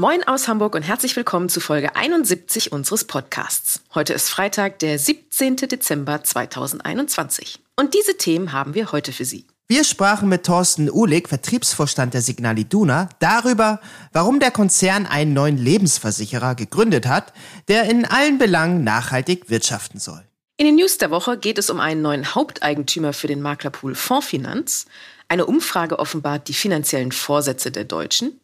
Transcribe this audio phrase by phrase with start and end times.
[0.00, 3.82] Moin aus Hamburg und herzlich willkommen zu Folge 71 unseres Podcasts.
[3.96, 5.56] Heute ist Freitag, der 17.
[5.56, 7.58] Dezember 2021.
[7.74, 9.48] Und diese Themen haben wir heute für Sie.
[9.66, 13.80] Wir sprachen mit Thorsten Uhlig, Vertriebsvorstand der Signal Iduna, darüber,
[14.12, 17.32] warum der Konzern einen neuen Lebensversicherer gegründet hat,
[17.66, 20.22] der in allen Belangen nachhaltig wirtschaften soll.
[20.58, 24.86] In den News der Woche geht es um einen neuen Haupteigentümer für den Maklerpool Fondsfinanz.
[25.26, 28.38] Eine Umfrage offenbart die finanziellen Vorsätze der Deutschen.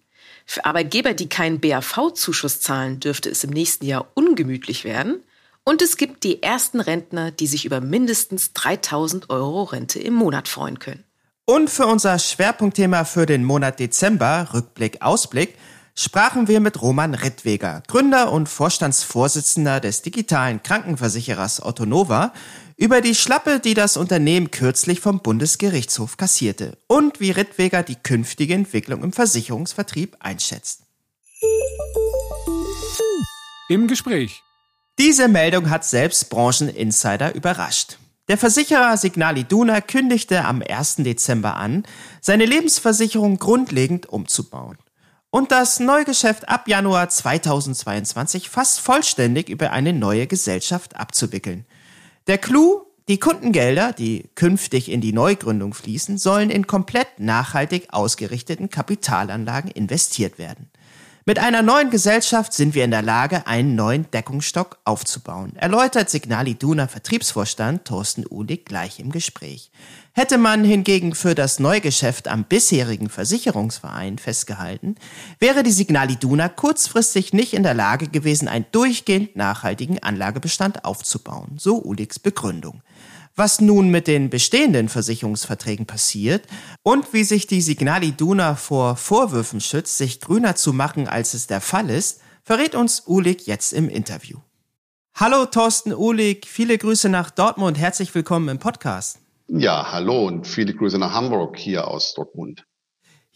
[0.44, 5.22] Für Arbeitgeber, die keinen BAV-Zuschuss zahlen, dürfte es im nächsten Jahr ungemütlich werden.
[5.64, 10.46] Und es gibt die ersten Rentner, die sich über mindestens 3000 Euro Rente im Monat
[10.48, 11.04] freuen können.
[11.46, 15.56] Und für unser Schwerpunktthema für den Monat Dezember, Rückblick, Ausblick,
[15.94, 22.32] sprachen wir mit Roman Rittweger, Gründer und Vorstandsvorsitzender des digitalen Krankenversicherers Otto Nova,
[22.76, 28.54] über die Schlappe, die das Unternehmen kürzlich vom Bundesgerichtshof kassierte und wie Rittweger die künftige
[28.54, 30.82] Entwicklung im Versicherungsvertrieb einschätzt.
[33.68, 34.42] Im Gespräch.
[34.98, 37.98] Diese Meldung hat selbst Brancheninsider überrascht.
[38.28, 40.96] Der Versicherer Signal Iduna kündigte am 1.
[40.96, 41.84] Dezember an,
[42.20, 44.78] seine Lebensversicherung grundlegend umzubauen
[45.34, 51.66] und das Neugeschäft ab Januar 2022 fast vollständig über eine neue Gesellschaft abzuwickeln.
[52.28, 58.70] Der Clou, die Kundengelder, die künftig in die Neugründung fließen, sollen in komplett nachhaltig ausgerichteten
[58.70, 60.70] Kapitalanlagen investiert werden.
[61.26, 66.46] Mit einer neuen Gesellschaft sind wir in der Lage, einen neuen Deckungsstock aufzubauen, erläutert Signal
[66.46, 69.70] Iduna Vertriebsvorstand Thorsten Uhlig gleich im Gespräch.
[70.12, 74.96] Hätte man hingegen für das Neugeschäft am bisherigen Versicherungsverein festgehalten,
[75.38, 81.56] wäre die Signal Iduna kurzfristig nicht in der Lage gewesen, einen durchgehend nachhaltigen Anlagebestand aufzubauen,
[81.56, 82.82] so Uligs Begründung
[83.36, 86.46] was nun mit den bestehenden Versicherungsverträgen passiert
[86.82, 91.46] und wie sich die Signal Iduna vor Vorwürfen schützt, sich grüner zu machen, als es
[91.46, 94.38] der Fall ist, verrät uns Ulig jetzt im Interview.
[95.14, 99.18] Hallo Thorsten Ulig, viele Grüße nach Dortmund, herzlich willkommen im Podcast.
[99.48, 102.64] Ja, hallo und viele Grüße nach Hamburg hier aus Dortmund.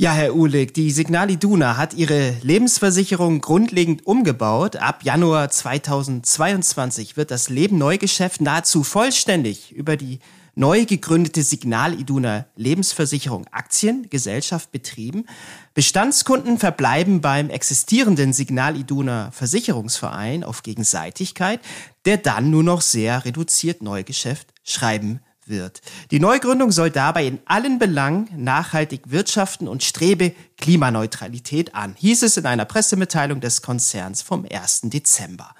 [0.00, 4.76] Ja, Herr Uhlig, die Signal Iduna hat ihre Lebensversicherung grundlegend umgebaut.
[4.76, 10.20] Ab Januar 2022 wird das Leben Neugeschäft nahezu vollständig über die
[10.54, 15.26] neu gegründete Signal Iduna Lebensversicherung Aktiengesellschaft betrieben.
[15.74, 21.58] Bestandskunden verbleiben beim existierenden Signal Iduna Versicherungsverein auf Gegenseitigkeit,
[22.04, 25.80] der dann nur noch sehr reduziert Neugeschäft schreiben wird.
[26.10, 32.36] Die Neugründung soll dabei in allen Belangen nachhaltig wirtschaften und strebe Klimaneutralität an, hieß es
[32.36, 34.82] in einer Pressemitteilung des Konzerns vom 1.
[34.84, 35.54] Dezember.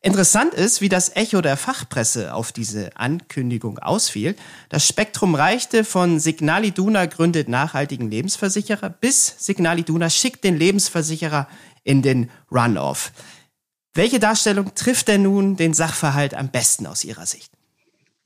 [0.00, 4.36] Interessant ist, wie das Echo der Fachpresse auf diese Ankündigung ausfiel.
[4.68, 11.48] Das Spektrum reichte von Signal Iduna gründet nachhaltigen Lebensversicherer bis Signal Iduna schickt den Lebensversicherer
[11.82, 13.10] in den Runoff.
[13.92, 17.57] Welche Darstellung trifft denn nun den Sachverhalt am besten aus Ihrer Sicht?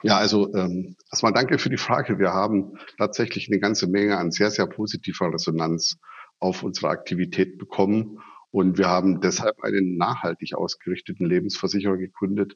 [0.02, 2.18] Ja, also ähm, erstmal danke für die Frage.
[2.18, 5.96] Wir haben tatsächlich eine ganze Menge an sehr, sehr positiver Resonanz
[6.40, 8.18] auf unsere Aktivität bekommen.
[8.50, 12.54] Und wir haben deshalb einen nachhaltig ausgerichteten Lebensversicherer gegründet,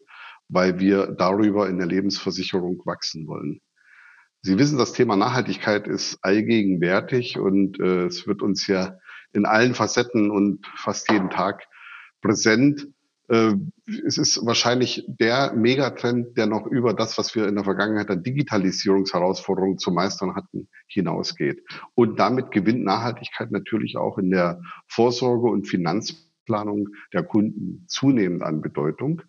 [0.48, 3.60] weil wir darüber in der Lebensversicherung wachsen wollen.
[4.42, 8.98] Sie wissen, das Thema Nachhaltigkeit ist allgegenwärtig und äh, es wird uns ja
[9.32, 11.64] in allen Facetten und fast jeden Tag
[12.20, 12.88] präsent.
[13.28, 13.54] Äh,
[14.06, 18.22] es ist wahrscheinlich der Megatrend, der noch über das, was wir in der Vergangenheit an
[18.22, 21.64] Digitalisierungsherausforderungen zu meistern hatten, hinausgeht.
[21.94, 28.60] Und damit gewinnt Nachhaltigkeit natürlich auch in der Vorsorge und Finanzplanung der Kunden zunehmend an
[28.60, 29.22] Bedeutung.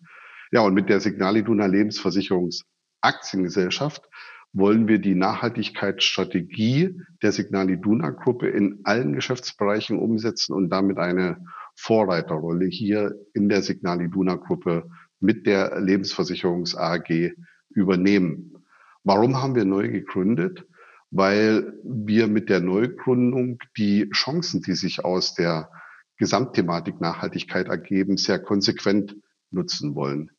[0.50, 4.08] Ja, und mit der Signal Iduna Lebensversicherungsaktiengesellschaft
[4.52, 11.44] wollen wir die Nachhaltigkeitsstrategie der Signal Iduna Gruppe in allen Geschäftsbereichen umsetzen und damit eine
[11.80, 14.90] Vorreiterrolle hier in der Signal Iduna Gruppe
[15.20, 17.32] mit der Lebensversicherungs AG
[17.70, 18.64] übernehmen.
[19.04, 20.66] Warum haben wir neu gegründet?
[21.12, 25.70] Weil wir mit der Neugründung die Chancen, die sich aus der
[26.16, 29.16] Gesamtthematik Nachhaltigkeit ergeben, sehr konsequent
[29.52, 30.32] nutzen wollen.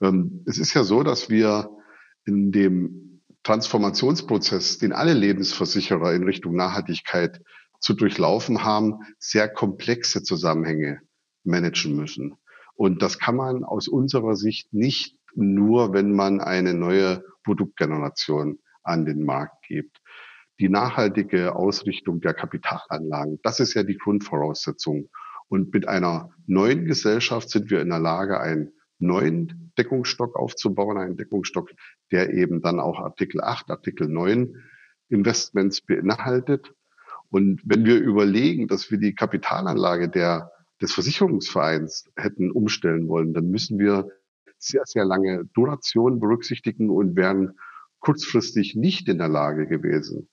[0.00, 1.68] Ähm, es ist ja so, dass wir
[2.24, 7.42] in dem Transformationsprozess, den alle Lebensversicherer in Richtung Nachhaltigkeit
[7.80, 11.00] zu durchlaufen haben, sehr komplexe Zusammenhänge
[11.44, 12.36] managen müssen.
[12.74, 19.04] Und das kann man aus unserer Sicht nicht nur, wenn man eine neue Produktgeneration an
[19.04, 19.98] den Markt gibt.
[20.60, 25.08] Die nachhaltige Ausrichtung der Kapitalanlagen, das ist ja die Grundvoraussetzung.
[25.48, 31.16] Und mit einer neuen Gesellschaft sind wir in der Lage, einen neuen Deckungsstock aufzubauen, einen
[31.16, 31.70] Deckungsstock,
[32.12, 34.54] der eben dann auch Artikel 8, Artikel 9
[35.08, 36.72] Investments beinhaltet.
[37.30, 40.50] Und wenn wir überlegen, dass wir die Kapitalanlage der,
[40.82, 44.08] des Versicherungsvereins hätten umstellen wollen, dann müssen wir
[44.58, 47.54] sehr, sehr lange Duration berücksichtigen und wären
[48.00, 50.28] kurzfristig nicht in der Lage gewesen,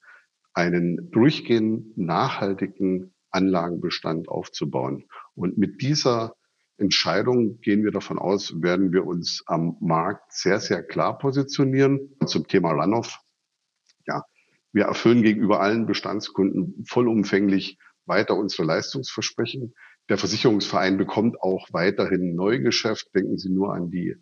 [0.54, 5.06] einen durchgehend nachhaltigen Anlagenbestand aufzubauen.
[5.36, 6.34] Und mit dieser
[6.78, 12.16] Entscheidung gehen wir davon aus, werden wir uns am Markt sehr, sehr klar positionieren.
[12.26, 13.20] Zum Thema Runoff.
[14.78, 19.74] Wir erfüllen gegenüber allen Bestandskunden vollumfänglich weiter unsere Leistungsversprechen.
[20.08, 23.08] Der Versicherungsverein bekommt auch weiterhin Neugeschäft.
[23.16, 24.18] Denken Sie nur an die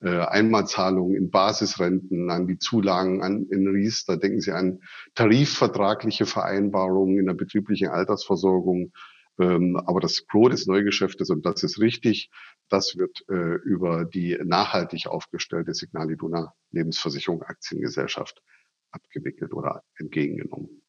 [0.00, 4.16] äh, Einmalzahlungen in Basisrenten, an die Zulagen an, in Riester.
[4.16, 4.80] Denken Sie an
[5.14, 8.90] tarifvertragliche Vereinbarungen in der betrieblichen Altersversorgung.
[9.38, 12.32] Ähm, aber das Gros des Neugeschäftes, und das ist richtig,
[12.68, 18.42] das wird äh, über die nachhaltig aufgestellte Signal Iduna Lebensversicherung Aktiengesellschaft
[18.90, 20.82] abgewickelt oder entgegengenommen.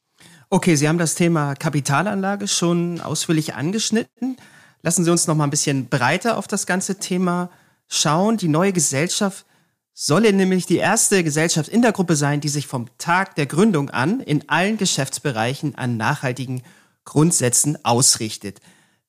[0.50, 4.38] Okay, Sie haben das Thema Kapitalanlage schon ausführlich angeschnitten.
[4.81, 7.50] Lassen Sie uns noch mal ein bisschen breiter auf das ganze Thema
[7.88, 8.38] schauen.
[8.38, 9.45] Die neue Gesellschaft
[9.94, 13.89] solle nämlich die erste Gesellschaft in der Gruppe sein, die sich vom Tag der Gründung
[13.89, 16.63] an in allen Geschäftsbereichen an nachhaltigen
[17.06, 18.59] Grundsätzen ausrichtet.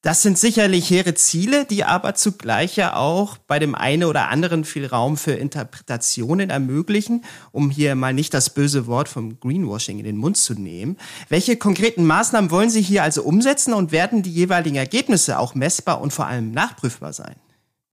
[0.02, 4.64] Das sind sicherlich hehre Ziele, die aber zugleich ja auch bei dem einen oder anderen
[4.64, 7.22] viel Raum für Interpretationen ermöglichen,
[7.52, 10.96] um hier mal nicht das böse Wort vom Greenwashing in den Mund zu nehmen.
[11.28, 16.00] Welche konkreten Maßnahmen wollen Sie hier also umsetzen und werden die jeweiligen Ergebnisse auch messbar
[16.00, 17.36] und vor allem nachprüfbar sein?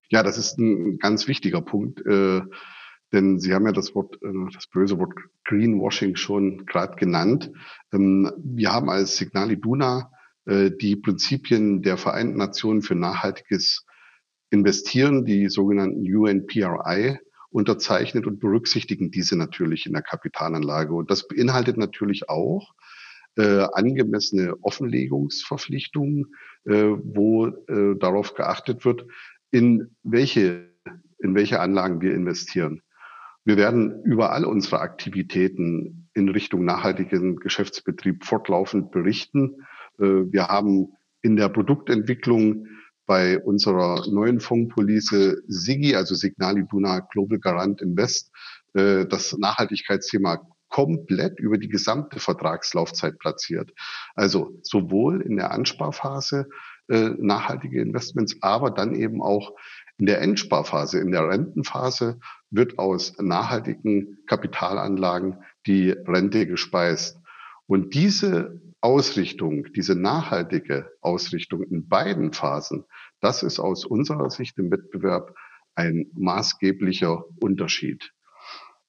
[0.09, 2.41] Ja, das ist ein ganz wichtiger Punkt, äh,
[3.13, 5.13] denn Sie haben ja das Wort, äh, das böse Wort
[5.45, 7.51] Greenwashing schon gerade genannt.
[7.93, 10.09] Ähm, wir haben als Signal Iduna
[10.49, 13.85] die Prinzipien der Vereinten Nationen für nachhaltiges
[14.49, 17.19] Investieren, die sogenannten UNPRI,
[17.51, 20.93] unterzeichnet und berücksichtigen diese natürlich in der Kapitalanlage.
[20.93, 22.73] Und das beinhaltet natürlich auch
[23.37, 26.27] äh, angemessene Offenlegungsverpflichtungen,
[26.65, 29.05] äh, wo äh, darauf geachtet wird,
[29.51, 30.69] in welche,
[31.19, 32.81] in welche Anlagen wir investieren.
[33.45, 39.65] Wir werden über all unsere Aktivitäten in Richtung nachhaltigen Geschäftsbetrieb fortlaufend berichten.
[39.99, 42.67] Äh, wir haben in der Produktentwicklung
[43.05, 48.31] bei unserer neuen Fondspolice SIGI, also Signal Iduna Global Garant Invest,
[48.75, 53.73] äh, das Nachhaltigkeitsthema komplett über die gesamte Vertragslaufzeit platziert.
[54.15, 56.47] Also sowohl in der Ansparphase
[56.87, 59.55] äh, nachhaltige Investments, aber dann eben auch
[59.97, 62.19] in der Endsparphase, in der Rentenphase
[62.51, 67.19] wird aus nachhaltigen Kapitalanlagen die Rente gespeist.
[67.65, 72.85] Und diese Ausrichtung, diese nachhaltige Ausrichtung in beiden Phasen,
[73.19, 75.35] das ist aus unserer Sicht im Wettbewerb
[75.75, 78.11] ein maßgeblicher Unterschied.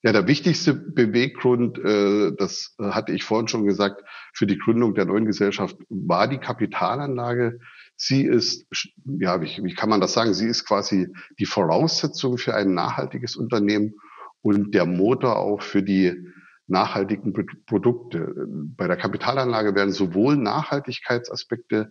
[0.03, 4.03] Ja, der wichtigste Beweggrund, äh, das hatte ich vorhin schon gesagt,
[4.33, 7.59] für die Gründung der neuen Gesellschaft war die Kapitalanlage.
[7.97, 8.67] Sie ist,
[9.05, 10.33] ja, wie, wie kann man das sagen?
[10.33, 13.95] Sie ist quasi die Voraussetzung für ein nachhaltiges Unternehmen
[14.41, 16.17] und der Motor auch für die
[16.71, 17.33] nachhaltigen
[17.67, 18.47] Produkte.
[18.77, 21.91] Bei der Kapitalanlage werden sowohl Nachhaltigkeitsaspekte,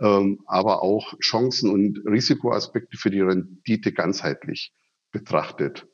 [0.00, 4.74] ähm, aber auch Chancen und Risikoaspekte für die Rendite ganzheitlich
[5.12, 5.86] betrachtet.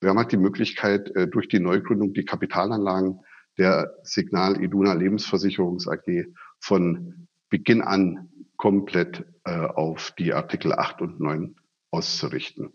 [0.00, 3.20] Wir haben halt die Möglichkeit, äh, durch die Neugründung die Kapitalanlagen
[3.58, 6.26] der Signal Iduna Lebensversicherungs AG
[6.60, 11.56] von Beginn an komplett äh, auf die Artikel 8 und 9
[11.90, 12.72] auszurichten.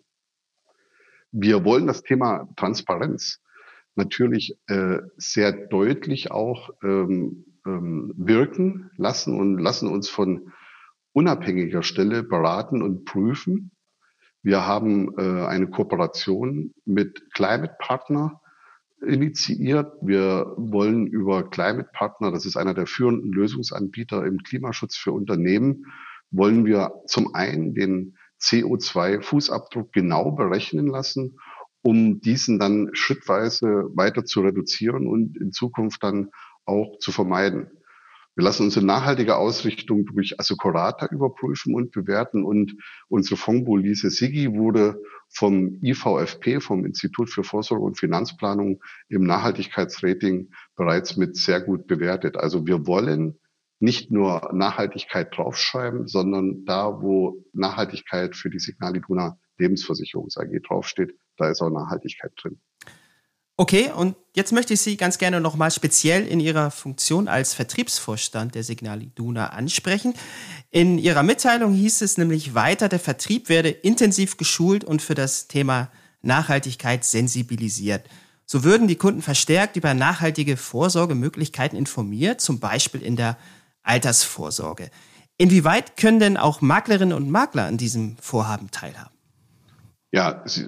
[1.31, 3.41] Wir wollen das Thema Transparenz
[3.95, 10.51] natürlich äh, sehr deutlich auch ähm, ähm, wirken lassen und lassen uns von
[11.13, 13.71] unabhängiger Stelle beraten und prüfen.
[14.43, 18.41] Wir haben äh, eine Kooperation mit Climate Partner
[19.05, 19.93] initiiert.
[20.01, 25.85] Wir wollen über Climate Partner, das ist einer der führenden Lösungsanbieter im Klimaschutz für Unternehmen,
[26.31, 31.37] wollen wir zum einen den CO2-Fußabdruck genau berechnen lassen
[31.81, 36.29] um diesen dann schrittweise weiter zu reduzieren und in Zukunft dann
[36.65, 37.69] auch zu vermeiden.
[38.35, 42.77] Wir lassen unsere nachhaltige Ausrichtung durch Assecurata überprüfen und bewerten und
[43.09, 51.17] unsere Fondspolice SIGI wurde vom IVFP, vom Institut für Vorsorge und Finanzplanung im Nachhaltigkeitsrating bereits
[51.17, 52.37] mit sehr gut bewertet.
[52.37, 53.37] Also wir wollen
[53.81, 58.93] nicht nur Nachhaltigkeit draufschreiben, sondern da, wo Nachhaltigkeit für die Signal
[59.57, 62.59] Lebensversicherungs AG draufsteht, da ist auch Nachhaltigkeit drin.
[63.57, 68.55] Okay, und jetzt möchte ich Sie ganz gerne nochmal speziell in Ihrer Funktion als Vertriebsvorstand
[68.55, 70.13] der Signal Iduna ansprechen.
[70.71, 75.47] In Ihrer Mitteilung hieß es nämlich weiter, der Vertrieb werde intensiv geschult und für das
[75.47, 78.07] Thema Nachhaltigkeit sensibilisiert.
[78.45, 83.37] So würden die Kunden verstärkt über nachhaltige Vorsorgemöglichkeiten informiert, zum Beispiel in der
[83.83, 84.89] Altersvorsorge.
[85.37, 89.15] Inwieweit können denn auch Maklerinnen und Makler an diesem Vorhaben teilhaben?
[90.11, 90.67] Ja, sie,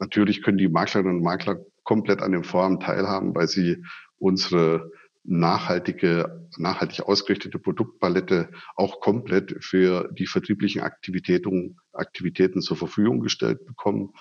[0.00, 3.84] natürlich können die Maklerinnen und Makler komplett an dem Vorhaben teilhaben, weil sie
[4.18, 4.90] unsere
[5.24, 14.14] nachhaltige, nachhaltig ausgerichtete Produktpalette auch komplett für die vertrieblichen Aktivitäten, Aktivitäten zur Verfügung gestellt bekommen.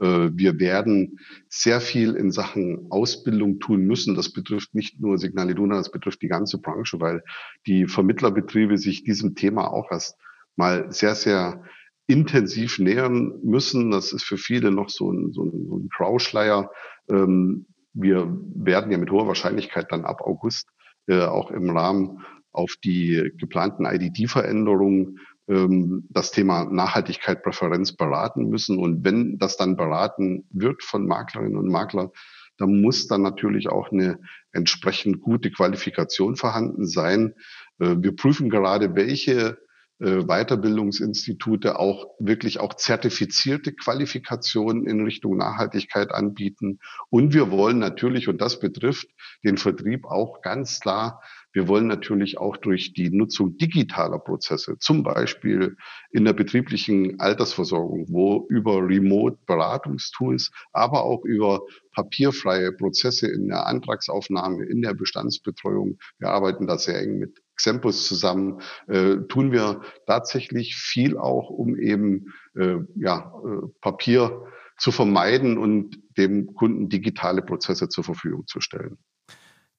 [0.00, 4.14] Äh, wir werden sehr viel in Sachen Ausbildung tun müssen.
[4.14, 7.22] Das betrifft nicht nur Signal Iduna, das betrifft die ganze Branche, weil
[7.66, 10.16] die Vermittlerbetriebe sich diesem Thema auch erst
[10.56, 11.62] mal sehr, sehr
[12.06, 13.90] intensiv nähern müssen.
[13.90, 16.70] Das ist für viele noch so ein, so ein, so ein Grauschleier.
[17.10, 20.68] Ähm, wir werden ja mit hoher Wahrscheinlichkeit dann ab August
[21.08, 28.78] äh, auch im Rahmen auf die geplanten IDD-Veränderungen ähm, das Thema Nachhaltigkeit Präferenz beraten müssen.
[28.78, 32.10] Und wenn das dann beraten wird von Maklerinnen und Maklern,
[32.58, 34.18] dann muss dann natürlich auch eine
[34.52, 37.34] entsprechend gute Qualifikation vorhanden sein.
[37.78, 39.58] Äh, wir prüfen gerade, welche
[39.98, 46.80] äh, Weiterbildungsinstitute auch wirklich auch zertifizierte Qualifikationen in Richtung Nachhaltigkeit anbieten.
[47.10, 49.08] Und wir wollen natürlich, und das betrifft
[49.44, 51.22] den Vertrieb auch ganz klar,
[51.56, 55.78] wir wollen natürlich auch durch die Nutzung digitaler Prozesse, zum Beispiel
[56.10, 61.62] in der betrieblichen Altersversorgung, wo über Remote-Beratungstools, aber auch über
[61.92, 68.06] papierfreie Prozesse in der Antragsaufnahme, in der Bestandsbetreuung, wir arbeiten da sehr eng mit Xempus
[68.06, 74.44] zusammen, äh, tun wir tatsächlich viel auch, um eben äh, ja, äh, Papier
[74.78, 78.98] zu vermeiden und dem Kunden digitale Prozesse zur Verfügung zu stellen.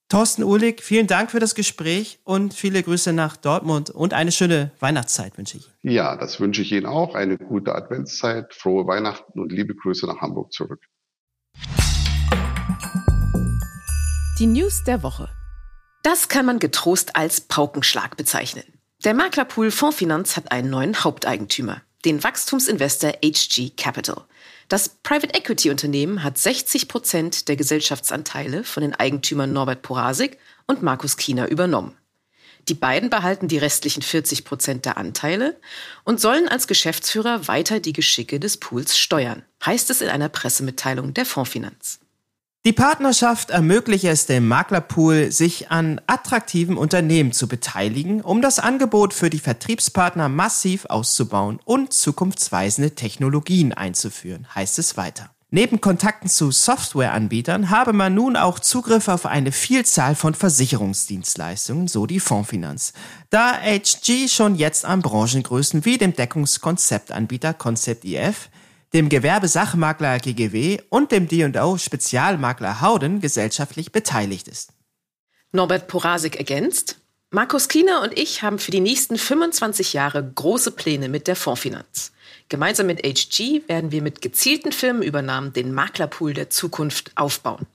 [0.08, 4.72] Thorsten Uhlig, vielen Dank für das Gespräch und viele Grüße nach Dortmund und eine schöne
[4.80, 5.70] Weihnachtszeit wünsche ich.
[5.82, 7.14] Ja, das wünsche ich Ihnen auch.
[7.14, 10.80] Eine gute Adventszeit, frohe Weihnachten und liebe Grüße nach Hamburg zurück.
[14.38, 15.28] Die News der Woche.
[16.02, 18.64] Das kann man getrost als Paukenschlag bezeichnen.
[19.04, 24.24] Der Maklerpool Fondsfinanz hat einen neuen Haupteigentümer, den Wachstumsinvestor HG Capital.
[24.68, 30.82] Das Private Equity Unternehmen hat 60 Prozent der Gesellschaftsanteile von den Eigentümern Norbert Porasik und
[30.82, 31.96] Markus Kiener übernommen.
[32.68, 35.58] Die beiden behalten die restlichen 40 Prozent der Anteile
[36.04, 41.14] und sollen als Geschäftsführer weiter die Geschicke des Pools steuern, heißt es in einer Pressemitteilung
[41.14, 42.00] der Fondsfinanz.
[42.68, 49.14] Die Partnerschaft ermögliche es dem Maklerpool, sich an attraktiven Unternehmen zu beteiligen, um das Angebot
[49.14, 55.30] für die Vertriebspartner massiv auszubauen und zukunftsweisende Technologien einzuführen, heißt es weiter.
[55.50, 62.04] Neben Kontakten zu Softwareanbietern habe man nun auch Zugriff auf eine Vielzahl von Versicherungsdienstleistungen, so
[62.04, 62.92] die Fondsfinanz.
[63.30, 68.50] Da HG schon jetzt an Branchengrößen wie dem Deckungskonzeptanbieter Concept IF
[68.92, 74.72] dem Gewerbesachmakler GGW und dem D&O Spezialmakler Hauden gesellschaftlich beteiligt ist.
[75.52, 76.96] Norbert Porasik ergänzt,
[77.30, 82.12] Markus Kiener und ich haben für die nächsten 25 Jahre große Pläne mit der Fondsfinanz.
[82.48, 87.66] Gemeinsam mit HG werden wir mit gezielten Firmenübernahmen den Maklerpool der Zukunft aufbauen.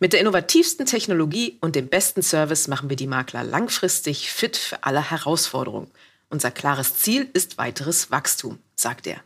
[0.00, 4.82] Mit der innovativsten Technologie und dem besten Service machen wir die Makler langfristig fit für
[4.82, 5.90] alle Herausforderungen.
[6.30, 9.20] Unser klares Ziel ist weiteres Wachstum, sagt er.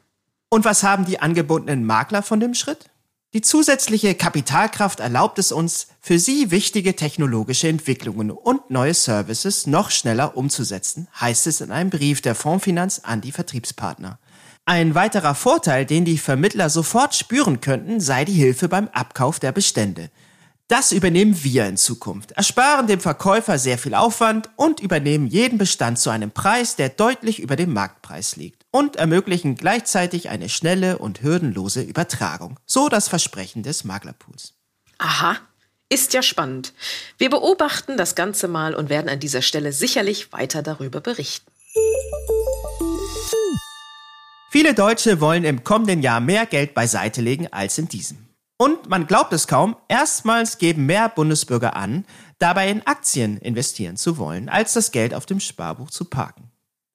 [0.53, 2.91] Und was haben die angebotenen Makler von dem Schritt?
[3.33, 9.91] Die zusätzliche Kapitalkraft erlaubt es uns, für sie wichtige technologische Entwicklungen und neue Services noch
[9.91, 14.19] schneller umzusetzen, heißt es in einem Brief der Fondsfinanz an die Vertriebspartner.
[14.67, 19.53] Ein weiterer Vorteil, den die Vermittler sofort spüren könnten, sei die Hilfe beim Abkauf der
[19.53, 20.11] Bestände.
[20.69, 25.99] Das übernehmen wir in Zukunft, ersparen dem Verkäufer sehr viel Aufwand und übernehmen jeden Bestand
[25.99, 31.23] zu einem Preis, der deutlich über dem Marktpreis liegt und ermöglichen gleichzeitig eine schnelle und
[31.23, 32.59] hürdenlose Übertragung.
[32.67, 34.55] So das Versprechen des Maklerpools.
[34.99, 35.37] Aha,
[35.89, 36.73] ist ja spannend.
[37.19, 41.53] Wir beobachten das Ganze mal und werden an dieser Stelle sicherlich weiter darüber berichten.
[44.51, 48.27] Viele Deutsche wollen im kommenden Jahr mehr Geld beiseite legen als in diesem.
[48.59, 52.05] Und man glaubt es kaum, erstmals geben mehr Bundesbürger an,
[52.39, 56.51] dabei in Aktien investieren zu wollen, als das Geld auf dem Sparbuch zu parken.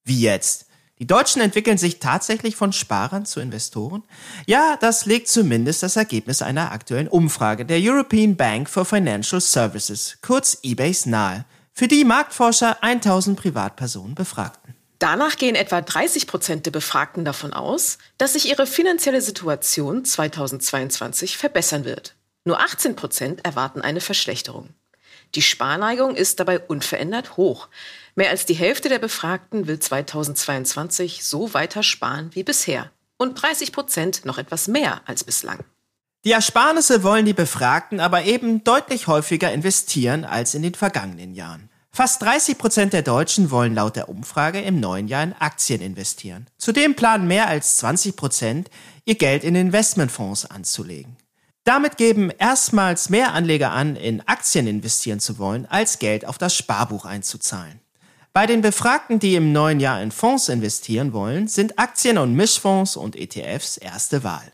[0.05, 0.66] Wie jetzt?
[0.99, 4.03] Die Deutschen entwickeln sich tatsächlich von Sparern zu Investoren?
[4.47, 10.17] Ja, das legt zumindest das Ergebnis einer aktuellen Umfrage der European Bank for Financial Services,
[10.21, 14.73] kurz eBays, nahe, für die Marktforscher 1000 Privatpersonen befragten.
[14.97, 21.37] Danach gehen etwa 30 Prozent der Befragten davon aus, dass sich ihre finanzielle Situation 2022
[21.37, 22.15] verbessern wird.
[22.45, 24.69] Nur 18 Prozent erwarten eine Verschlechterung.
[25.35, 27.67] Die Sparneigung ist dabei unverändert hoch.
[28.17, 32.89] Mehr als die Hälfte der Befragten will 2022 so weiter sparen wie bisher.
[33.17, 35.59] Und 30 Prozent noch etwas mehr als bislang.
[36.25, 41.69] Die Ersparnisse wollen die Befragten aber eben deutlich häufiger investieren als in den vergangenen Jahren.
[41.91, 46.47] Fast 30 Prozent der Deutschen wollen laut der Umfrage im neuen Jahr in Aktien investieren.
[46.57, 48.71] Zudem planen mehr als 20 Prozent,
[49.05, 51.17] ihr Geld in Investmentfonds anzulegen.
[51.65, 56.55] Damit geben erstmals mehr Anleger an, in Aktien investieren zu wollen, als Geld auf das
[56.55, 57.79] Sparbuch einzuzahlen.
[58.37, 62.95] Bei den Befragten, die im neuen Jahr in Fonds investieren wollen, sind Aktien und Mischfonds
[62.95, 64.51] und ETFs erste Wahl.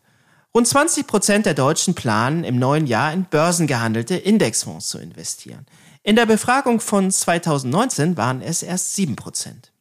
[0.56, 5.66] Rund 20 Prozent der Deutschen planen im neuen Jahr in börsengehandelte Indexfonds zu investieren.
[6.02, 9.74] In der Befragung von 2019 waren es erst 7 Prozent.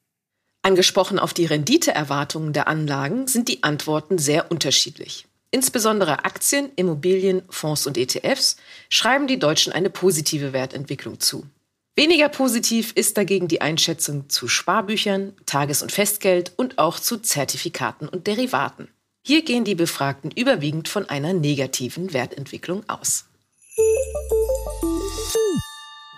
[0.62, 5.28] Angesprochen auf die Renditeerwartungen der Anlagen sind die Antworten sehr unterschiedlich.
[5.52, 8.56] Insbesondere Aktien, Immobilien, Fonds und ETFs
[8.88, 11.46] schreiben die Deutschen eine positive Wertentwicklung zu.
[11.94, 18.08] Weniger positiv ist dagegen die Einschätzung zu Sparbüchern, Tages- und Festgeld und auch zu Zertifikaten
[18.08, 18.88] und Derivaten.
[19.26, 23.26] Hier gehen die Befragten überwiegend von einer negativen Wertentwicklung aus.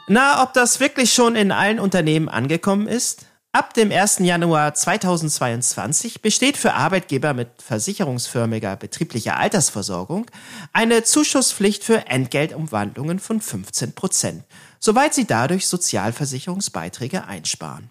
[0.06, 3.26] Na, ob das wirklich schon in allen Unternehmen angekommen ist?
[3.54, 4.18] Ab dem 1.
[4.18, 10.26] Januar 2022 besteht für Arbeitgeber mit versicherungsförmiger betrieblicher Altersversorgung
[10.72, 14.42] eine Zuschusspflicht für Entgeltumwandlungen von 15 Prozent,
[14.80, 17.90] soweit sie dadurch Sozialversicherungsbeiträge einsparen.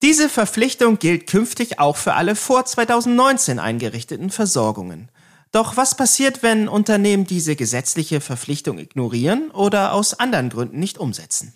[0.00, 5.10] Diese Verpflichtung gilt künftig auch für alle vor 2019 eingerichteten Versorgungen.
[5.50, 11.52] Doch was passiert, wenn Unternehmen diese gesetzliche Verpflichtung ignorieren oder aus anderen Gründen nicht umsetzen?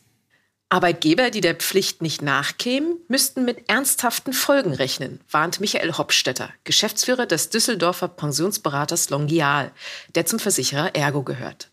[0.69, 7.27] Arbeitgeber, die der Pflicht nicht nachkämen, müssten mit ernsthaften Folgen rechnen, warnt Michael Hopstetter, Geschäftsführer
[7.27, 9.71] des Düsseldorfer Pensionsberaters Longial,
[10.17, 11.71] der zum Versicherer Ergo gehört.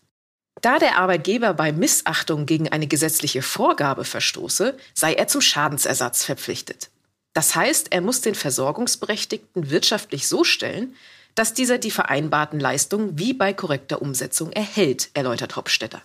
[0.62, 6.90] Da der Arbeitgeber bei Missachtung gegen eine gesetzliche Vorgabe verstoße, sei er zum Schadensersatz verpflichtet.
[7.32, 10.94] Das heißt, er muss den Versorgungsberechtigten wirtschaftlich so stellen,
[11.34, 16.00] dass dieser die vereinbarten Leistungen wie bei korrekter Umsetzung erhält, erläutert Hopstetter.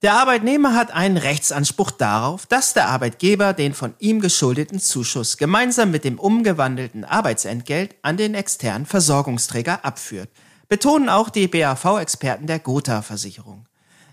[0.00, 5.90] Der Arbeitnehmer hat einen Rechtsanspruch darauf, dass der Arbeitgeber den von ihm geschuldeten Zuschuss gemeinsam
[5.90, 10.30] mit dem umgewandelten Arbeitsentgelt an den externen Versorgungsträger abführt,
[10.68, 13.66] betonen auch die BAV-Experten der Gotha-Versicherung.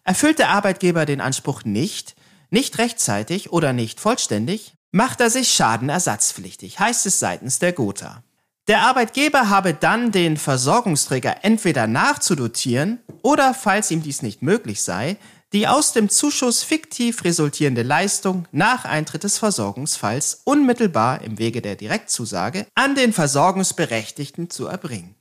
[0.03, 2.15] Erfüllt der Arbeitgeber den Anspruch nicht,
[2.49, 8.23] nicht rechtzeitig oder nicht vollständig, macht er sich schadenersatzpflichtig, heißt es seitens der Gotha.
[8.67, 15.17] Der Arbeitgeber habe dann den Versorgungsträger entweder nachzudotieren oder, falls ihm dies nicht möglich sei,
[15.55, 21.77] die aus dem Zuschuss fiktiv resultierende Leistung nach Eintritt des Versorgungsfalls unmittelbar im Wege der
[21.77, 25.15] Direktzusage an den Versorgungsberechtigten zu erbringen.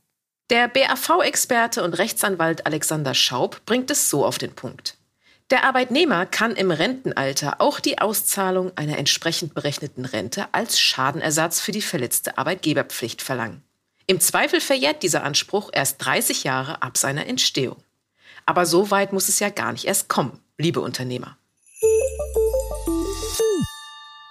[0.50, 4.96] Der BAV-Experte und Rechtsanwalt Alexander Schaub bringt es so auf den Punkt.
[5.50, 11.70] Der Arbeitnehmer kann im Rentenalter auch die Auszahlung einer entsprechend berechneten Rente als Schadenersatz für
[11.70, 13.62] die verletzte Arbeitgeberpflicht verlangen.
[14.08, 17.76] Im Zweifel verjährt dieser Anspruch erst 30 Jahre ab seiner Entstehung.
[18.46, 21.36] Aber so weit muss es ja gar nicht erst kommen, liebe Unternehmer.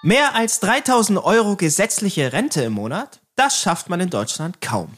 [0.03, 3.21] Mehr als 3000 Euro gesetzliche Rente im Monat?
[3.35, 4.89] Das schafft man in Deutschland kaum.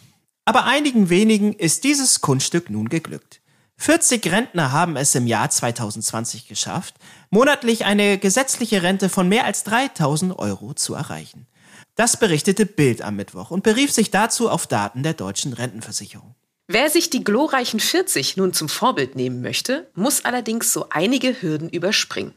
[0.46, 3.42] Aber einigen wenigen ist dieses Kunststück nun geglückt.
[3.78, 6.96] 40 Rentner haben es im Jahr 2020 geschafft,
[7.30, 11.48] monatlich eine gesetzliche Rente von mehr als 3000 Euro zu erreichen.
[11.96, 16.36] Das berichtete Bild am Mittwoch und berief sich dazu auf Daten der deutschen Rentenversicherung.
[16.68, 21.70] Wer sich die glorreichen 40 nun zum Vorbild nehmen möchte, muss allerdings so einige Hürden
[21.70, 22.34] überspringen.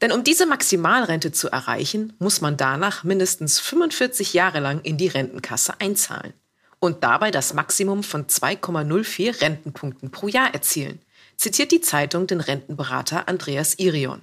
[0.00, 5.08] Denn um diese Maximalrente zu erreichen, muss man danach mindestens 45 Jahre lang in die
[5.08, 6.32] Rentenkasse einzahlen
[6.78, 11.00] und dabei das Maximum von 2,04 Rentenpunkten pro Jahr erzielen,
[11.36, 14.22] zitiert die Zeitung den Rentenberater Andreas Irion.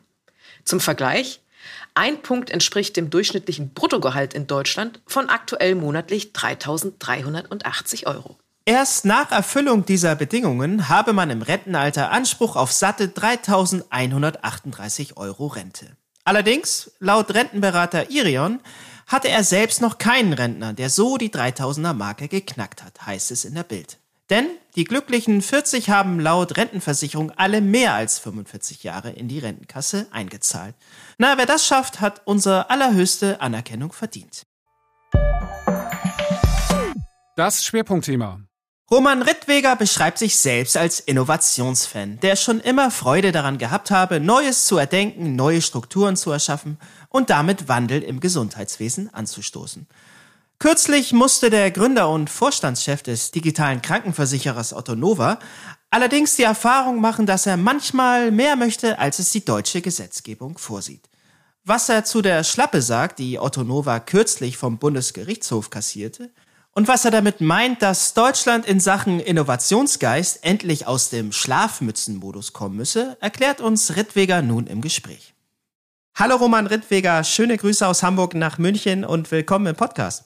[0.65, 1.41] Zum Vergleich,
[1.93, 8.37] ein Punkt entspricht dem durchschnittlichen Bruttogehalt in Deutschland von aktuell monatlich 3.380 Euro.
[8.67, 15.95] Erst nach Erfüllung dieser Bedingungen habe man im Rentenalter Anspruch auf satte 3.138 Euro Rente.
[16.25, 18.59] Allerdings, laut Rentenberater Irion,
[19.07, 23.45] hatte er selbst noch keinen Rentner, der so die 3000er Marke geknackt hat, heißt es
[23.45, 23.99] in der Bild.
[24.29, 30.07] Denn die glücklichen 40 haben laut Rentenversicherung alle mehr als 45 Jahre in die Rentenkasse
[30.11, 30.75] eingezahlt.
[31.17, 34.45] Na, wer das schafft, hat unsere allerhöchste Anerkennung verdient.
[37.37, 38.46] Das Schwerpunktthema.
[38.89, 44.63] Roman Rittweger beschreibt sich selbst als Innovationsfan, der schon immer Freude daran gehabt habe, Neues
[44.63, 46.77] zu erdenken, neue Strukturen zu erschaffen
[47.09, 49.87] und damit Wandel im Gesundheitswesen anzustoßen.
[50.57, 55.39] Kürzlich musste der Gründer und Vorstandschef des digitalen Krankenversicherers Otto Nova
[55.91, 61.09] allerdings die Erfahrung machen, dass er manchmal mehr möchte, als es die deutsche Gesetzgebung vorsieht.
[61.65, 66.31] Was er zu der Schlappe sagt, die Otto Nova kürzlich vom Bundesgerichtshof kassierte,
[66.77, 72.75] und was er damit meint, dass Deutschland in Sachen Innovationsgeist endlich aus dem Schlafmützenmodus kommen
[72.75, 75.33] müsse, erklärt uns Rittweger nun im Gespräch.
[76.13, 80.25] Hallo Roman Rittweger, schöne Grüße aus Hamburg nach München und willkommen im Podcast.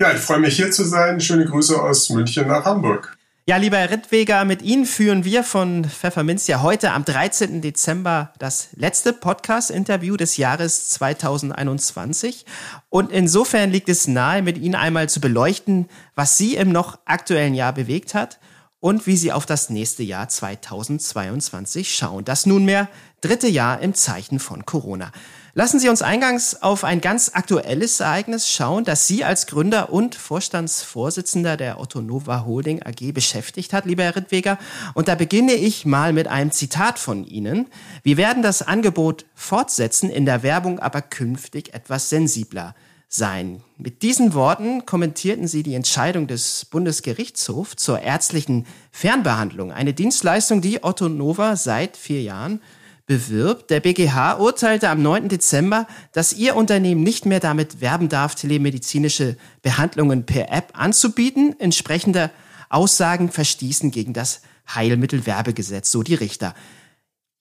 [0.00, 1.20] Ja, ich freue mich hier zu sein.
[1.20, 3.18] Schöne Grüße aus München nach Hamburg.
[3.46, 7.60] Ja, lieber Herr Rittweger, mit Ihnen führen wir von Pfefferminz ja heute am 13.
[7.60, 12.46] Dezember das letzte Podcast-Interview des Jahres 2021.
[12.88, 17.52] Und insofern liegt es nahe, mit Ihnen einmal zu beleuchten, was Sie im noch aktuellen
[17.52, 18.38] Jahr bewegt hat
[18.80, 22.24] und wie Sie auf das nächste Jahr 2022 schauen.
[22.24, 22.88] Das nunmehr
[23.20, 25.12] dritte Jahr im Zeichen von Corona.
[25.56, 30.16] Lassen Sie uns eingangs auf ein ganz aktuelles Ereignis schauen, das Sie als Gründer und
[30.16, 34.58] Vorstandsvorsitzender der Otto Nova Holding AG beschäftigt hat, lieber Herr Rittweger.
[34.94, 37.68] Und da beginne ich mal mit einem Zitat von Ihnen.
[38.02, 42.74] Wir werden das Angebot fortsetzen, in der Werbung aber künftig etwas sensibler
[43.08, 43.62] sein.
[43.78, 50.82] Mit diesen Worten kommentierten sie die Entscheidung des Bundesgerichtshofs zur ärztlichen Fernbehandlung, eine Dienstleistung, die
[50.82, 52.60] Otto Nova seit vier Jahren
[53.06, 53.70] bewirbt.
[53.70, 55.28] Der BGH urteilte am 9.
[55.28, 61.54] Dezember, dass ihr Unternehmen nicht mehr damit werben darf, telemedizinische Behandlungen per App anzubieten.
[61.58, 62.30] Entsprechende
[62.68, 64.40] Aussagen verstießen gegen das
[64.74, 66.54] Heilmittelwerbegesetz, so die Richter.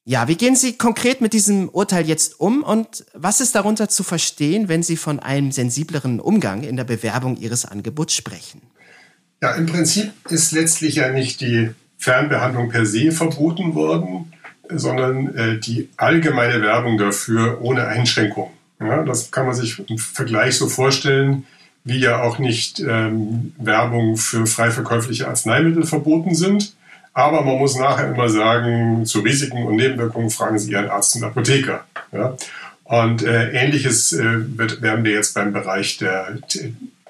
[0.05, 4.03] Ja, wie gehen Sie konkret mit diesem Urteil jetzt um und was ist darunter zu
[4.03, 8.61] verstehen, wenn Sie von einem sensibleren Umgang in der Bewerbung Ihres Angebots sprechen?
[9.41, 14.32] Ja, im Prinzip ist letztlich ja nicht die Fernbehandlung per se verboten worden,
[14.79, 18.51] sondern äh, die allgemeine Werbung dafür ohne Einschränkung.
[18.79, 21.45] Ja, das kann man sich im Vergleich so vorstellen,
[21.83, 26.73] wie ja auch nicht ähm, Werbung für frei verkäufliche Arzneimittel verboten sind.
[27.13, 31.23] Aber man muss nachher immer sagen, zu Risiken und Nebenwirkungen fragen Sie Ihren Arzt und
[31.23, 31.85] Apotheker.
[32.11, 32.35] Ja?
[32.85, 36.39] Und äh, ähnliches äh, wird, werden wir jetzt beim Bereich der,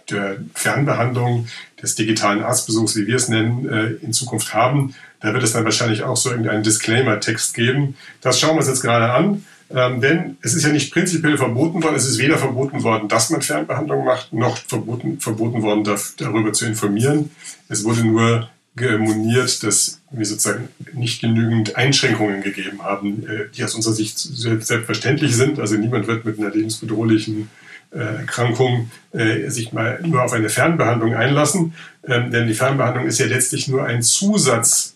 [0.09, 1.47] der Fernbehandlung,
[1.83, 4.95] des digitalen Arztbesuchs, wie wir es nennen, äh, in Zukunft haben.
[5.23, 7.95] Da wird es dann wahrscheinlich auch so irgendeinen Disclaimer-Text geben.
[8.21, 9.45] Das schauen wir uns jetzt gerade an.
[9.71, 13.29] Ähm, denn es ist ja nicht prinzipiell verboten worden, es ist weder verboten worden, dass
[13.29, 15.83] man Fernbehandlung macht, noch verboten, verboten worden,
[16.17, 17.31] darüber zu informieren.
[17.69, 23.75] Es wurde nur moniert, dass wir sozusagen nicht genügend Einschränkungen gegeben haben, äh, die aus
[23.75, 25.59] unserer Sicht selbstverständlich sind.
[25.59, 27.49] Also niemand wird mit einer lebensbedrohlichen
[27.91, 31.75] äh, Erkrankung äh, sich mal nur auf eine Fernbehandlung einlassen,
[32.07, 34.92] ähm, denn die Fernbehandlung ist ja letztlich nur ein Zusatz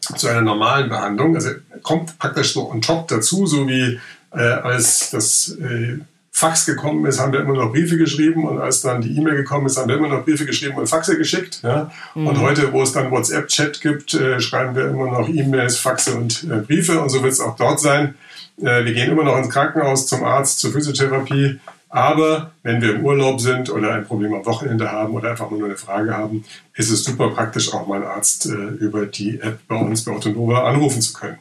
[0.00, 1.34] zu einer normalen Behandlung.
[1.34, 1.50] Also
[1.82, 4.00] kommt praktisch so on top dazu, so wie
[4.32, 5.98] äh, als das äh,
[6.32, 9.66] Fax gekommen ist, haben wir immer noch Briefe geschrieben und als dann die E-Mail gekommen
[9.66, 11.60] ist, haben wir immer noch Briefe geschrieben und Faxe geschickt.
[11.62, 11.90] Ja?
[12.14, 12.28] Mhm.
[12.28, 16.44] Und heute, wo es dann WhatsApp-Chat gibt, äh, schreiben wir immer noch E-Mails, Faxe und
[16.44, 18.14] äh, Briefe und so wird es auch dort sein.
[18.58, 21.58] Äh, wir gehen immer noch ins Krankenhaus, zum Arzt, zur Physiotherapie.
[21.90, 25.64] Aber wenn wir im Urlaub sind oder ein Problem am Wochenende haben oder einfach nur
[25.64, 29.58] eine Frage haben, ist es super praktisch, auch mal einen Arzt äh, über die App
[29.66, 31.38] bei uns bei Autonova anrufen zu können.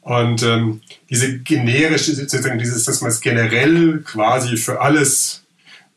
[0.00, 5.42] Und ähm, diese generische, sozusagen dieses, dass man es generell quasi für alles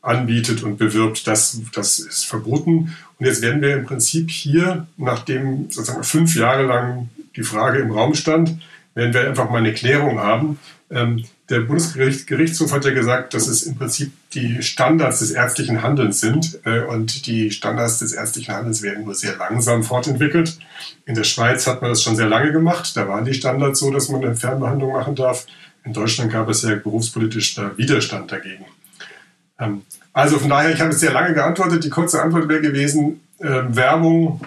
[0.02, 2.94] anbietet und bewirbt, das, das ist verboten.
[3.18, 7.90] Und jetzt werden wir im Prinzip hier, nachdem sozusagen fünf Jahre lang die Frage im
[7.90, 8.58] Raum stand,
[8.94, 10.58] werden wir einfach mal eine Klärung haben.
[10.90, 16.20] Ähm, der Bundesgerichtshof hat ja gesagt, dass es im Prinzip die Standards des ärztlichen Handelns
[16.20, 20.58] sind äh, und die Standards des ärztlichen Handelns werden nur sehr langsam fortentwickelt.
[21.04, 22.96] In der Schweiz hat man das schon sehr lange gemacht.
[22.96, 25.46] Da waren die Standards so, dass man eine Fernbehandlung machen darf.
[25.84, 28.64] In Deutschland gab es ja berufspolitisch Widerstand dagegen.
[29.60, 29.82] Ähm,
[30.12, 31.84] also von daher, ich habe es sehr lange geantwortet.
[31.84, 34.40] Die kurze Antwort wäre gewesen, äh, Werbung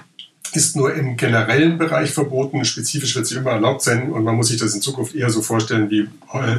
[0.56, 2.64] ist nur im generellen Bereich verboten.
[2.66, 5.42] Spezifisch wird sie immer erlaubt sein und man muss sich das in Zukunft eher so
[5.42, 6.08] vorstellen, wie,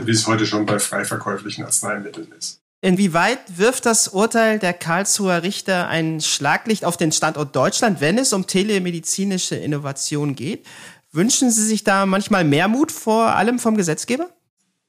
[0.05, 2.61] wie es heute schon bei frei verkäuflichen Arzneimitteln ist.
[2.83, 8.33] Inwieweit wirft das Urteil der Karlsruher Richter ein Schlaglicht auf den Standort Deutschland, wenn es
[8.33, 10.65] um telemedizinische Innovation geht?
[11.13, 14.31] Wünschen Sie sich da manchmal mehr Mut, vor allem vom Gesetzgeber?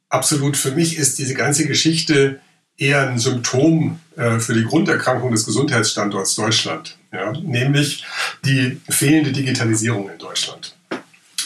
[0.08, 0.56] Absolut.
[0.56, 2.40] Für mich ist diese ganze Geschichte
[2.78, 8.06] eher ein Symptom äh, für die Grunderkrankung des Gesundheitsstandorts Deutschland, ja, nämlich
[8.46, 10.76] die fehlende Digitalisierung in Deutschland.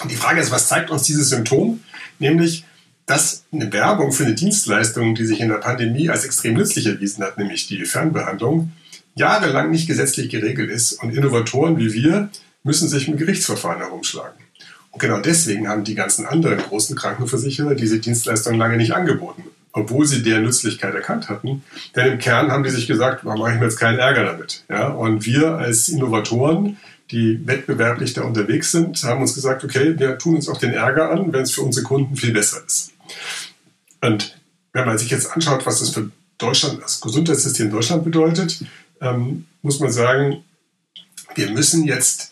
[0.02, 1.84] Und die Frage ist, was zeigt uns dieses Symptom?
[2.20, 2.66] Nämlich,
[3.06, 7.24] dass eine Werbung für eine Dienstleistung, die sich in der Pandemie als extrem nützlich erwiesen
[7.24, 8.72] hat, nämlich die Fernbehandlung,
[9.16, 12.30] jahrelang nicht gesetzlich geregelt ist und Innovatoren wie wir
[12.64, 14.44] müssen sich mit Gerichtsverfahren herumschlagen.
[14.92, 19.44] Und genau deswegen haben die ganzen anderen großen Krankenversicherer diese Dienstleistung lange nicht angeboten,
[19.76, 21.64] obwohl sie deren Nützlichkeit erkannt hatten.
[21.96, 24.64] Denn im Kern haben die sich gesagt, warum mache ich mir jetzt keinen Ärger damit?
[24.70, 26.78] Ja, und wir als Innovatoren,
[27.12, 31.12] die wettbewerblich da unterwegs sind, haben uns gesagt, okay, wir tun uns auch den Ärger
[31.12, 32.94] an, wenn es für unsere Kunden viel besser ist.
[34.02, 34.40] Und
[34.72, 38.64] wenn man sich jetzt anschaut, was das für Deutschland, das Gesundheitssystem Deutschland bedeutet,
[39.02, 40.44] ähm, muss man sagen,
[41.36, 42.32] wir müssen jetzt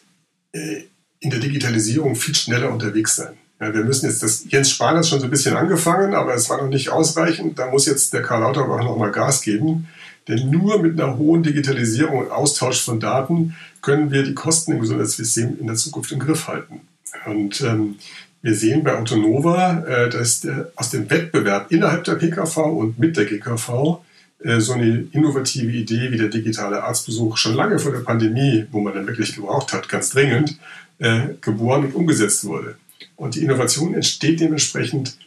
[0.54, 0.84] äh,
[1.20, 3.38] in der Digitalisierung viel schneller unterwegs sein.
[3.60, 6.50] Ja, wir müssen jetzt, das Jens Spahn hat schon so ein bisschen angefangen, aber es
[6.50, 7.60] war noch nicht ausreichend.
[7.60, 9.88] Da muss jetzt der Karl Lauterbach noch mal Gas geben.
[10.28, 14.80] Denn nur mit einer hohen Digitalisierung und Austausch von Daten können wir die Kosten im
[14.80, 16.82] Gesundheitssystem in der Zukunft im Griff halten.
[17.26, 17.96] Und ähm,
[18.42, 23.18] wir sehen bei Autonova, äh, dass der, aus dem Wettbewerb innerhalb der PKV und mit
[23.18, 24.00] der GKV
[24.44, 28.80] äh, so eine innovative Idee wie der digitale Arztbesuch schon lange vor der Pandemie, wo
[28.80, 30.58] man dann wirklich gebraucht hat, ganz dringend,
[31.00, 32.76] äh, geboren und umgesetzt wurde.
[33.15, 35.17] Und die Innovation entsteht dementsprechend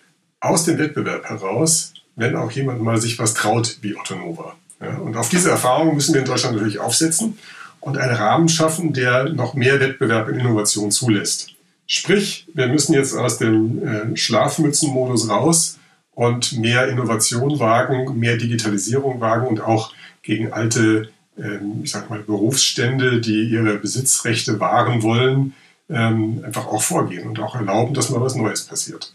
[0.41, 4.57] aus dem Wettbewerb heraus, wenn auch jemand mal sich was traut wie Autonova.
[4.81, 7.39] Ja, und auf diese Erfahrung müssen wir in Deutschland natürlich aufsetzen
[7.81, 11.55] und einen Rahmen schaffen, der noch mehr Wettbewerb und Innovation zulässt.
[11.87, 15.79] Sprich, wir müssen jetzt aus dem äh, Schlafmützenmodus raus
[16.13, 22.19] und mehr Innovation wagen, mehr Digitalisierung wagen und auch gegen alte, ähm, ich sag mal,
[22.19, 25.55] Berufsstände, die ihre Besitzrechte wahren wollen,
[25.89, 29.13] ähm, einfach auch vorgehen und auch erlauben, dass mal was Neues passiert.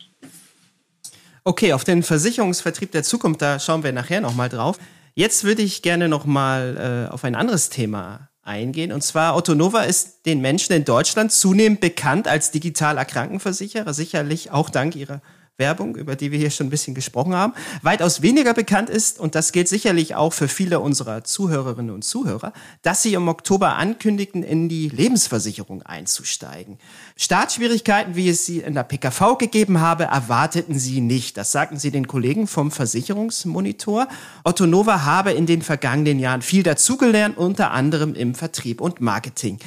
[1.44, 4.78] Okay, auf den Versicherungsvertrieb der Zukunft, da schauen wir nachher nochmal drauf.
[5.16, 8.92] Jetzt würde ich gerne nochmal äh, auf ein anderes Thema eingehen.
[8.92, 14.70] Und zwar Autonova ist den Menschen in Deutschland zunehmend bekannt als digitaler Krankenversicherer, sicherlich auch
[14.70, 15.22] dank ihrer
[15.62, 19.36] Werbung, über die wir hier schon ein bisschen gesprochen haben, weitaus weniger bekannt ist, und
[19.36, 24.44] das gilt sicherlich auch für viele unserer Zuhörerinnen und Zuhörer, dass sie im Oktober ankündigten,
[24.44, 26.78] in die Lebensversicherung einzusteigen.
[27.16, 31.38] Startschwierigkeiten, wie es sie in der PKV gegeben habe, erwarteten sie nicht.
[31.38, 34.08] Das sagten sie den Kollegen vom Versicherungsmonitor.
[34.44, 39.60] Otto Nova habe in den vergangenen Jahren viel dazugelernt, unter anderem im Vertrieb und Marketing.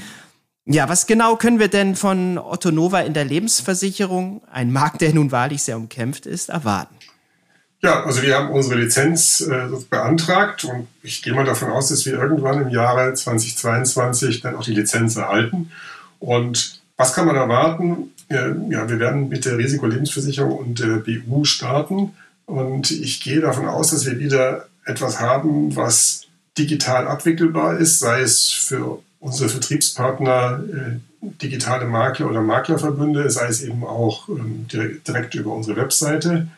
[0.66, 5.12] Ja, was genau können wir denn von Otto Nova in der Lebensversicherung, ein Markt, der
[5.12, 6.96] nun wahrlich sehr umkämpft ist, erwarten?
[7.82, 12.06] Ja, also wir haben unsere Lizenz äh, beantragt und ich gehe mal davon aus, dass
[12.06, 15.70] wir irgendwann im Jahre 2022 dann auch die Lizenz erhalten.
[16.18, 18.10] Und was kann man erwarten?
[18.30, 18.54] Ja,
[18.88, 22.14] wir werden mit der Risikolebensversicherung und der BU starten
[22.46, 26.22] und ich gehe davon aus, dass wir wieder etwas haben, was
[26.56, 33.62] digital abwickelbar ist, sei es für unsere Vertriebspartner, äh, digitale Makler oder Maklerverbünde, sei es
[33.62, 36.48] eben auch ähm, direkt, über unsere Webseite.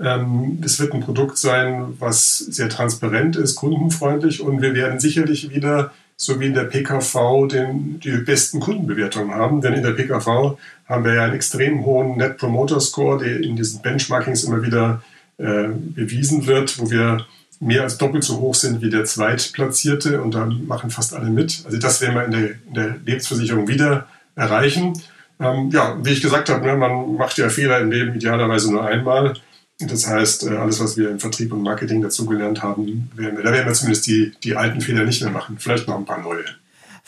[0.00, 5.54] Ähm, es wird ein Produkt sein, was sehr transparent ist, kundenfreundlich und wir werden sicherlich
[5.54, 9.60] wieder, so wie in der PKV, den, die besten Kundenbewertungen haben.
[9.60, 13.54] Denn in der PKV haben wir ja einen extrem hohen Net Promoter Score, der in
[13.54, 15.02] diesen Benchmarkings immer wieder
[15.38, 17.24] äh, bewiesen wird, wo wir
[17.60, 21.62] mehr als doppelt so hoch sind wie der Zweitplatzierte und dann machen fast alle mit.
[21.64, 24.92] Also das werden wir in der, in der Lebensversicherung wieder erreichen.
[25.40, 28.84] Ähm, ja, wie ich gesagt habe, ne, man macht ja Fehler im Leben idealerweise nur
[28.84, 29.34] einmal.
[29.80, 33.52] Das heißt, äh, alles, was wir im Vertrieb und Marketing dazugelernt haben, werden wir, da
[33.52, 35.56] werden wir zumindest die, die alten Fehler nicht mehr machen.
[35.58, 36.44] Vielleicht noch ein paar neue.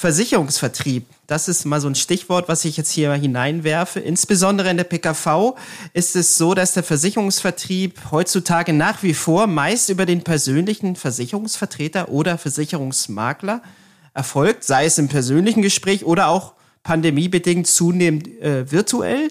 [0.01, 4.01] Versicherungsvertrieb, das ist mal so ein Stichwort, was ich jetzt hier hineinwerfe.
[4.01, 5.57] Insbesondere in der PKV
[5.93, 12.09] ist es so, dass der Versicherungsvertrieb heutzutage nach wie vor meist über den persönlichen Versicherungsvertreter
[12.09, 13.61] oder Versicherungsmakler
[14.15, 19.29] erfolgt, sei es im persönlichen Gespräch oder auch pandemiebedingt zunehmend äh, virtuell.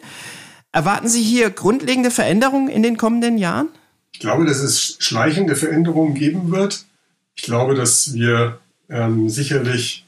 [0.71, 3.69] Erwarten Sie hier grundlegende Veränderungen in den kommenden Jahren?
[4.11, 6.85] Ich glaube, dass es schleichende Veränderungen geben wird.
[7.33, 10.05] Ich glaube, dass wir ähm, sicherlich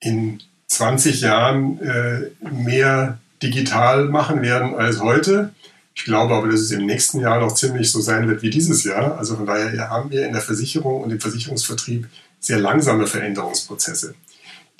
[0.00, 5.52] in 20 Jahren äh, mehr digital machen werden als heute.
[5.94, 8.84] Ich glaube aber, dass es im nächsten Jahr noch ziemlich so sein wird wie dieses
[8.84, 9.18] Jahr.
[9.18, 12.08] Also von daher haben wir in der Versicherung und im Versicherungsvertrieb
[12.38, 14.14] sehr langsame Veränderungsprozesse.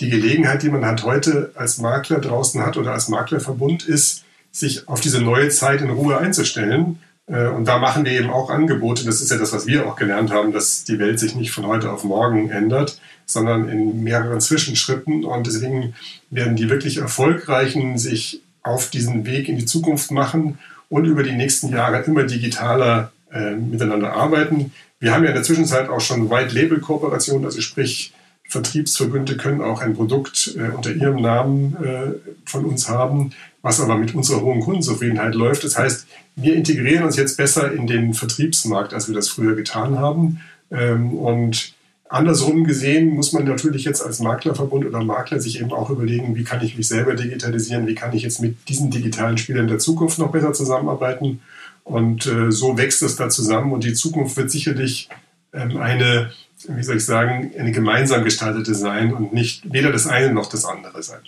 [0.00, 4.88] Die Gelegenheit, die man halt heute als Makler draußen hat oder als Maklerverbund ist, sich
[4.88, 7.00] auf diese neue Zeit in Ruhe einzustellen.
[7.30, 9.04] Äh, und da machen wir eben auch Angebote.
[9.04, 11.66] Das ist ja das, was wir auch gelernt haben, dass die Welt sich nicht von
[11.66, 15.24] heute auf morgen ändert, sondern in mehreren Zwischenschritten.
[15.24, 15.94] Und deswegen
[16.30, 21.32] werden die wirklich Erfolgreichen sich auf diesen Weg in die Zukunft machen und über die
[21.32, 24.72] nächsten Jahre immer digitaler äh, miteinander arbeiten.
[24.98, 28.12] Wir haben ja in der Zwischenzeit auch schon White-Label-Kooperationen, also sprich
[28.50, 33.30] Vertriebsverbünde können auch ein Produkt äh, unter ihrem Namen äh, von uns haben,
[33.62, 35.62] was aber mit unserer hohen Kundenzufriedenheit läuft.
[35.62, 39.98] Das heißt, wir integrieren uns jetzt besser in den Vertriebsmarkt, als wir das früher getan
[39.98, 40.40] haben.
[40.72, 41.74] Ähm, und
[42.08, 46.42] Andersrum gesehen muss man natürlich jetzt als Maklerverbund oder Makler sich eben auch überlegen, wie
[46.42, 50.18] kann ich mich selber digitalisieren, wie kann ich jetzt mit diesen digitalen Spielern der Zukunft
[50.18, 51.40] noch besser zusammenarbeiten.
[51.84, 55.08] Und äh, so wächst es da zusammen und die Zukunft wird sicherlich
[55.52, 56.32] ähm, eine,
[56.68, 60.64] wie soll ich sagen, eine gemeinsam gestaltete sein und nicht weder das eine noch das
[60.64, 61.22] andere sein.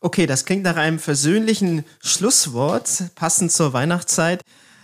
[0.00, 4.40] Okay, das klingt nach einem versöhnlichen Schlusswort, passend zur Weihnachtszeit.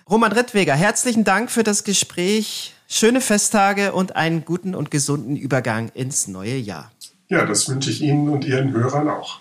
[0.08, 2.74] Roman Rittweger, herzlichen Dank für das Gespräch.
[2.88, 6.90] Schöne Festtage und einen guten und gesunden Übergang ins neue Jahr.
[7.28, 9.40] Ja, das wünsche ich Ihnen und Ihren Hörern auch.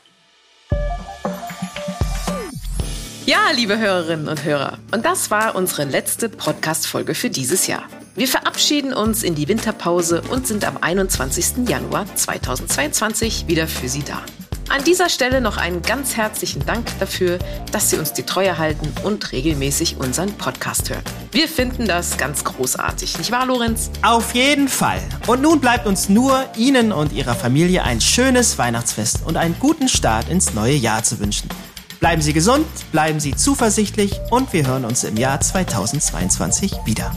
[3.28, 7.84] Ja, liebe Hörerinnen und Hörer, und das war unsere letzte Podcast-Folge für dieses Jahr.
[8.16, 11.68] Wir verabschieden uns in die Winterpause und sind am 21.
[11.68, 14.22] Januar 2022 wieder für Sie da.
[14.70, 17.38] An dieser Stelle noch einen ganz herzlichen Dank dafür,
[17.74, 21.04] dass Sie uns die Treue halten und regelmäßig unseren Podcast hören.
[21.34, 23.92] Wir finden das ganz großartig, nicht wahr, Lorenz?
[24.04, 25.02] Auf jeden Fall.
[25.28, 29.90] Und nun bleibt uns nur, Ihnen und Ihrer Familie ein schönes Weihnachtsfest und einen guten
[29.90, 31.50] Start ins neue Jahr zu wünschen.
[32.00, 37.12] Bleiben Sie gesund, bleiben Sie zuversichtlich und wir hören uns im Jahr 2022 wieder.